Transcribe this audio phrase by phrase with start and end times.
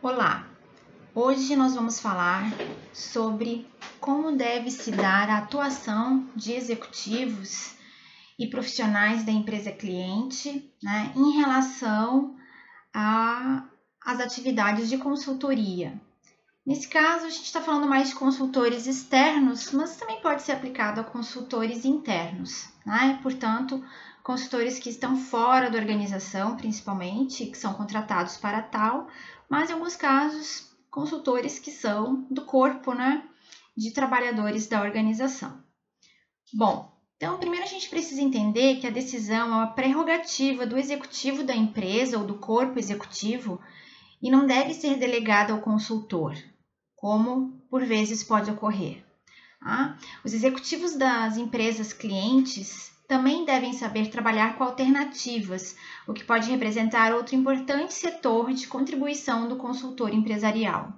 [0.00, 0.46] Olá!
[1.12, 2.44] Hoje nós vamos falar
[2.94, 3.66] sobre
[3.98, 7.72] como deve se dar a atuação de executivos
[8.38, 12.36] e profissionais da empresa cliente né, em relação
[12.94, 16.00] às atividades de consultoria.
[16.64, 21.00] Nesse caso, a gente está falando mais de consultores externos, mas também pode ser aplicado
[21.00, 23.18] a consultores internos, né?
[23.20, 23.84] portanto,
[24.28, 29.08] consultores que estão fora da organização, principalmente, que são contratados para tal,
[29.48, 33.26] mas em alguns casos, consultores que são do corpo, né,
[33.74, 35.64] de trabalhadores da organização.
[36.52, 41.42] Bom, então primeiro a gente precisa entender que a decisão é uma prerrogativa do executivo
[41.42, 43.58] da empresa ou do corpo executivo
[44.20, 46.36] e não deve ser delegada ao consultor,
[46.94, 49.02] como por vezes pode ocorrer.
[49.58, 55.74] Ah, os executivos das empresas clientes também devem saber trabalhar com alternativas,
[56.06, 60.92] o que pode representar outro importante setor de contribuição do consultor empresarial.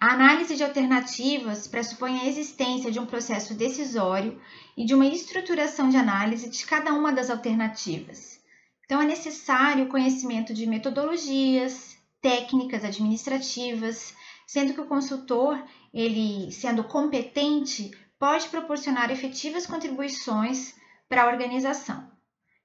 [0.00, 4.40] A análise de alternativas pressupõe a existência de um processo decisório
[4.76, 8.40] e de uma estruturação de análise de cada uma das alternativas.
[8.84, 14.12] Então, é necessário o conhecimento de metodologias, técnicas administrativas,
[14.44, 15.62] sendo que o consultor,
[15.94, 20.79] ele sendo competente, pode proporcionar efetivas contribuições
[21.10, 22.08] para a organização.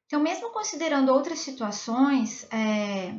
[0.05, 3.15] Então, mesmo considerando outras situações, é,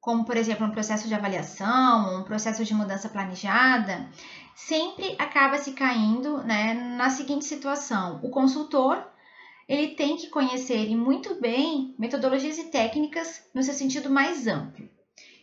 [0.00, 4.10] como por exemplo um processo de avaliação, um processo de mudança planejada,
[4.54, 9.06] sempre acaba se caindo né, na seguinte situação: o consultor
[9.68, 14.90] ele tem que conhecer muito bem metodologias e técnicas no seu sentido mais amplo.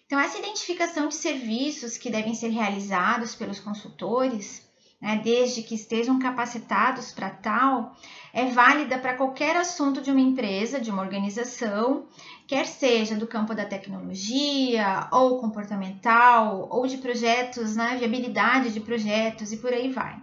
[0.06, 4.70] Então, essa identificação de serviços que devem ser realizados pelos consultores
[5.02, 7.96] né, desde que estejam capacitados para tal,
[8.32, 12.06] é válida para qualquer assunto de uma empresa, de uma organização,
[12.48, 19.52] quer seja do campo da tecnologia, ou comportamental, ou de projetos, né, viabilidade de projetos
[19.52, 20.16] e por aí vai.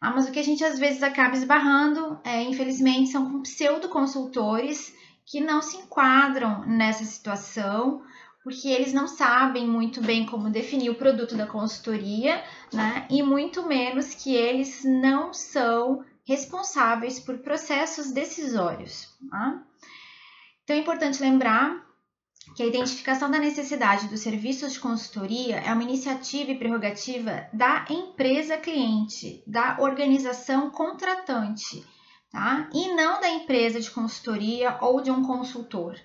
[0.00, 4.94] Ah, mas o que a gente às vezes acaba esbarrando, é, infelizmente, são pseudo-consultores
[5.24, 8.02] que não se enquadram nessa situação
[8.46, 13.04] porque eles não sabem muito bem como definir o produto da consultoria, né?
[13.10, 19.08] E muito menos que eles não são responsáveis por processos decisórios.
[19.28, 19.64] Tá?
[20.62, 21.84] Então é importante lembrar
[22.54, 27.84] que a identificação da necessidade dos serviços de consultoria é uma iniciativa e prerrogativa da
[27.90, 31.84] empresa cliente, da organização contratante,
[32.30, 32.70] tá?
[32.72, 35.96] E não da empresa de consultoria ou de um consultor.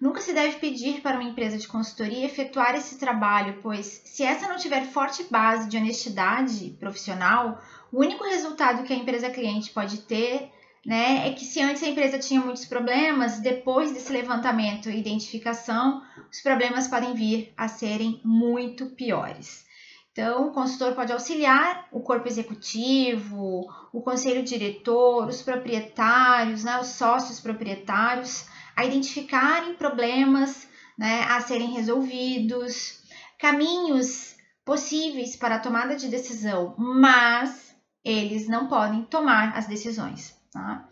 [0.00, 4.48] Nunca se deve pedir para uma empresa de consultoria efetuar esse trabalho, pois, se essa
[4.48, 7.60] não tiver forte base de honestidade profissional,
[7.92, 10.50] o único resultado que a empresa cliente pode ter
[10.86, 16.02] né, é que se antes a empresa tinha muitos problemas, depois desse levantamento e identificação,
[16.32, 19.66] os problemas podem vir a serem muito piores.
[20.12, 26.88] Então, o consultor pode auxiliar o corpo executivo, o conselho diretor, os proprietários, né, os
[26.88, 28.48] sócios proprietários
[28.80, 33.02] a identificarem problemas né, a serem resolvidos,
[33.38, 40.34] caminhos possíveis para a tomada de decisão, mas eles não podem tomar as decisões.
[40.50, 40.88] Tá?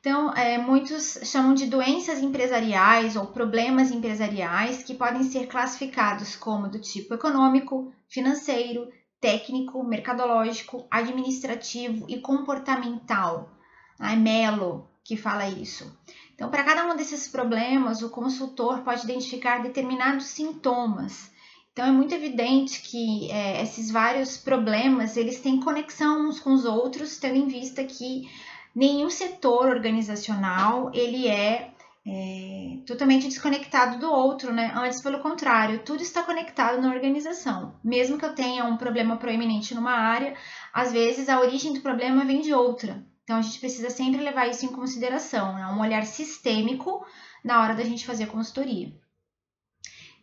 [0.00, 6.68] Então, é, muitos chamam de doenças empresariais ou problemas empresariais que podem ser classificados como
[6.68, 8.86] do tipo econômico, financeiro,
[9.18, 13.50] técnico, mercadológico, administrativo e comportamental.
[13.98, 15.98] É Melo que fala isso.
[16.40, 21.30] Então, para cada um desses problemas, o consultor pode identificar determinados sintomas.
[21.70, 26.64] Então, é muito evidente que é, esses vários problemas eles têm conexão uns com os
[26.64, 28.26] outros, tendo em vista que
[28.74, 31.74] nenhum setor organizacional ele é,
[32.06, 34.72] é totalmente desconectado do outro, né?
[34.74, 37.74] Antes, pelo contrário, tudo está conectado na organização.
[37.84, 40.34] Mesmo que eu tenha um problema proeminente numa área,
[40.72, 43.04] às vezes a origem do problema vem de outra.
[43.30, 45.64] Então a gente precisa sempre levar isso em consideração, né?
[45.68, 47.06] um olhar sistêmico
[47.44, 48.92] na hora da gente fazer consultoria.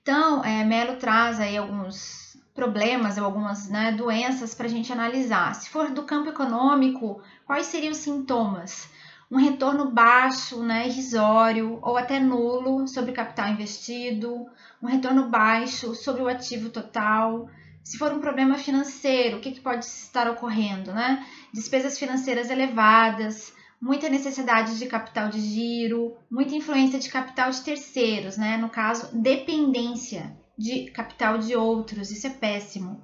[0.01, 5.55] Então, é, Melo traz aí alguns problemas ou algumas né, doenças para a gente analisar.
[5.55, 8.89] Se for do campo econômico, quais seriam os sintomas?
[9.31, 14.47] Um retorno baixo, né, irrisório ou até nulo sobre o capital investido,
[14.83, 17.49] um retorno baixo sobre o ativo total,
[17.87, 21.25] se for um problema financeiro, o que, que pode estar ocorrendo, né?
[21.53, 28.35] Despesas financeiras elevadas, muita necessidade de capital de giro, muita influência de capital de terceiros,
[28.35, 28.57] né?
[28.57, 33.01] No caso, dependência de capital de outros, isso é péssimo.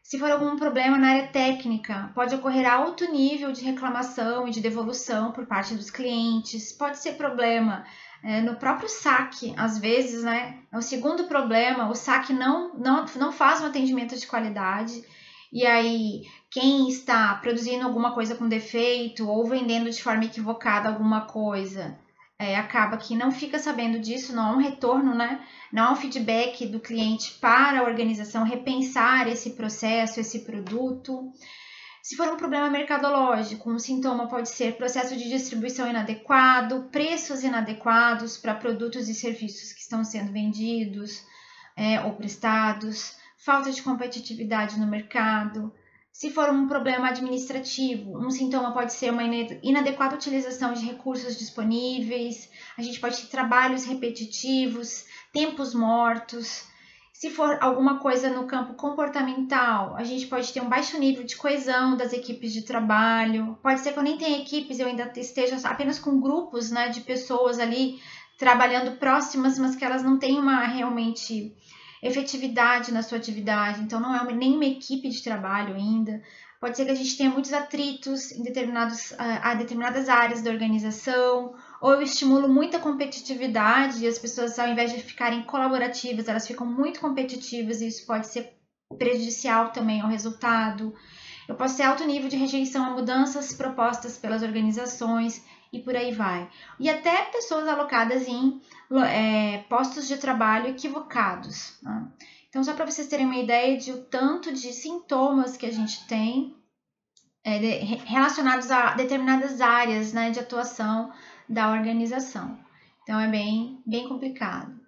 [0.00, 4.60] Se for algum problema na área técnica, pode ocorrer alto nível de reclamação e de
[4.60, 7.84] devolução por parte dos clientes, pode ser problema
[8.22, 10.58] é, no próprio saque, às vezes, né?
[10.72, 15.02] É o segundo problema, o saque não, não, não faz um atendimento de qualidade.
[15.52, 21.22] E aí, quem está produzindo alguma coisa com defeito ou vendendo de forma equivocada alguma
[21.22, 21.98] coisa,
[22.38, 25.40] é, acaba que não fica sabendo disso, não há um retorno, né?
[25.72, 31.32] Não há um feedback do cliente para a organização repensar esse processo, esse produto.
[32.08, 38.38] Se for um problema mercadológico, um sintoma pode ser processo de distribuição inadequado, preços inadequados
[38.38, 41.22] para produtos e serviços que estão sendo vendidos
[41.76, 45.70] é, ou prestados, falta de competitividade no mercado.
[46.10, 49.24] Se for um problema administrativo, um sintoma pode ser uma
[49.62, 56.64] inadequada utilização de recursos disponíveis, a gente pode ter trabalhos repetitivos, tempos mortos,
[57.18, 61.34] se for alguma coisa no campo comportamental, a gente pode ter um baixo nível de
[61.34, 63.58] coesão das equipes de trabalho.
[63.60, 67.00] Pode ser que eu nem tenha equipes, eu ainda esteja apenas com grupos né, de
[67.00, 68.00] pessoas ali
[68.38, 71.52] trabalhando próximas, mas que elas não têm uma realmente
[72.00, 73.82] efetividade na sua atividade.
[73.82, 76.22] Então, não é uma, nem uma equipe de trabalho ainda.
[76.60, 80.52] Pode ser que a gente tenha muitos atritos em determinados, a, a determinadas áreas da
[80.52, 86.46] organização, ou eu estimulo muita competitividade e as pessoas, ao invés de ficarem colaborativas, elas
[86.46, 88.58] ficam muito competitivas e isso pode ser
[88.98, 90.94] prejudicial também ao resultado.
[91.46, 95.42] Eu posso ter alto nível de rejeição a mudanças propostas pelas organizações
[95.72, 96.48] e por aí vai.
[96.80, 98.60] E até pessoas alocadas em
[99.04, 101.78] é, postos de trabalho equivocados.
[101.82, 102.08] Né?
[102.48, 106.06] Então, só para vocês terem uma ideia de o tanto de sintomas que a gente
[106.06, 106.56] tem
[107.44, 107.68] é, de,
[108.04, 111.12] relacionados a determinadas áreas né, de atuação
[111.48, 112.58] da organização.
[113.02, 114.78] Então, é bem, bem complicado.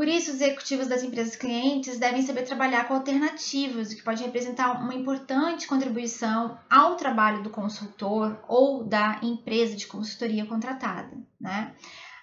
[0.00, 4.24] Por isso, os executivos das empresas clientes devem saber trabalhar com alternativas, o que pode
[4.24, 11.14] representar uma importante contribuição ao trabalho do consultor ou da empresa de consultoria contratada.
[11.38, 11.74] Né?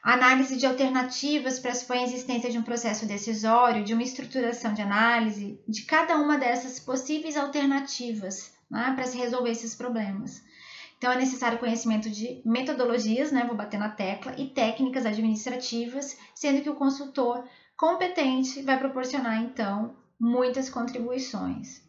[0.03, 4.81] A análise de alternativas pressupõe a existência de um processo decisório, de uma estruturação de
[4.81, 10.41] análise de cada uma dessas possíveis alternativas né, para se resolver esses problemas.
[10.97, 16.61] Então, é necessário conhecimento de metodologias, né, vou bater na tecla, e técnicas administrativas, sendo
[16.61, 17.43] que o consultor
[17.75, 21.83] competente vai proporcionar, então, muitas contribuições.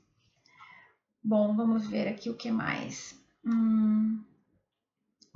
[1.24, 3.18] Bom, vamos ver aqui o que mais.
[3.44, 4.22] Hum,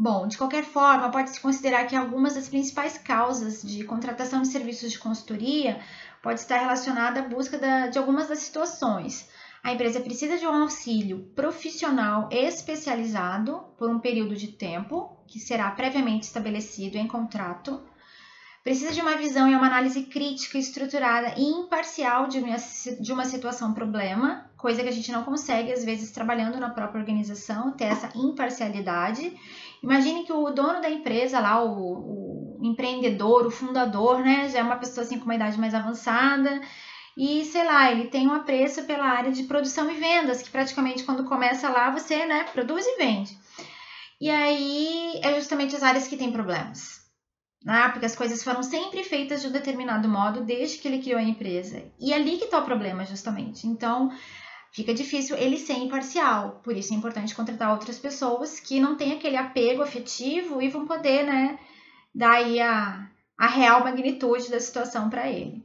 [0.05, 4.91] Bom, de qualquer forma, pode-se considerar que algumas das principais causas de contratação de serviços
[4.91, 5.79] de consultoria
[6.21, 9.29] pode estar relacionada à busca da, de algumas das situações.
[9.63, 15.71] A empresa precisa de um auxílio profissional especializado por um período de tempo, que será
[15.71, 17.81] previamente estabelecido em contrato.
[18.65, 22.57] Precisa de uma visão e uma análise crítica, estruturada e imparcial de uma,
[23.01, 27.01] de uma situação problema, coisa que a gente não consegue, às vezes, trabalhando na própria
[27.01, 29.33] organização, ter essa imparcialidade
[29.83, 34.63] Imagine que o dono da empresa lá, o, o empreendedor, o fundador, né, já é
[34.63, 36.61] uma pessoa assim com uma idade mais avançada
[37.17, 41.05] e sei lá, ele tem um apreço pela área de produção e vendas, que praticamente
[41.05, 43.37] quando começa lá você, né, produz e vende.
[44.21, 47.03] E aí é justamente as áreas que têm problemas.
[47.65, 47.89] Né?
[47.91, 51.23] Porque as coisas foram sempre feitas de um determinado modo desde que ele criou a
[51.23, 51.83] empresa.
[52.01, 53.67] E é ali que está o problema, justamente.
[53.67, 54.11] Então,
[54.73, 56.61] fica difícil ele ser imparcial.
[56.65, 60.87] Por isso é importante contratar outras pessoas que não têm aquele apego afetivo e vão
[60.87, 61.59] poder, né,
[62.15, 63.09] dar aí a,
[63.39, 65.65] a real magnitude da situação para ele.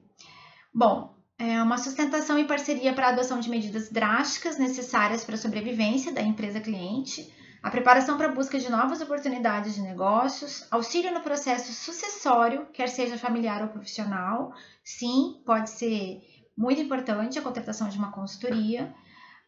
[0.74, 5.38] Bom, é uma sustentação e parceria para a adoção de medidas drásticas necessárias para a
[5.38, 11.14] sobrevivência da empresa cliente, a preparação para a busca de novas oportunidades de negócios, auxílio
[11.14, 14.54] no processo sucessório, quer seja familiar ou profissional.
[14.84, 16.22] Sim, pode ser
[16.58, 18.94] muito importante a contratação de uma consultoria,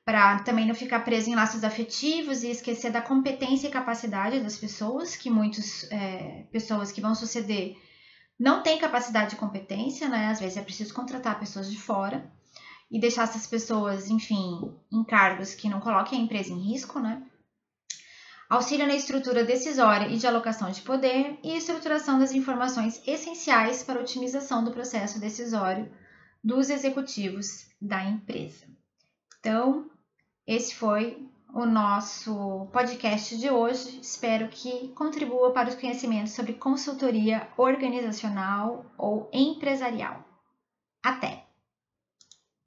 [0.05, 4.57] para também não ficar preso em laços afetivos e esquecer da competência e capacidade das
[4.57, 7.75] pessoas, que muitas é, pessoas que vão suceder
[8.39, 10.27] não têm capacidade de competência, né?
[10.27, 12.31] Às vezes é preciso contratar pessoas de fora
[12.89, 17.21] e deixar essas pessoas, enfim, em cargos que não coloquem a empresa em risco, né?
[18.49, 23.99] Auxílio na estrutura decisória e de alocação de poder e estruturação das informações essenciais para
[23.99, 25.91] a otimização do processo decisório
[26.43, 28.65] dos executivos da empresa.
[29.39, 29.91] Então,
[30.47, 33.99] esse foi o nosso podcast de hoje.
[34.01, 40.23] Espero que contribua para os conhecimentos sobre consultoria organizacional ou empresarial.
[41.03, 41.38] Até!